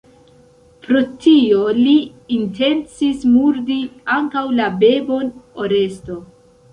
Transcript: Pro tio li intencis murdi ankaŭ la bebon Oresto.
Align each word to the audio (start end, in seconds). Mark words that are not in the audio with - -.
Pro 0.85 0.99
tio 1.25 1.57
li 1.79 1.91
intencis 2.37 3.21
murdi 3.33 3.77
ankaŭ 4.15 4.43
la 4.61 4.71
bebon 4.85 5.29
Oresto. 5.65 6.17